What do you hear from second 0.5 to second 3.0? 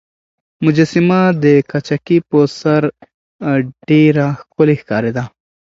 مجسمه د تاقچې په سر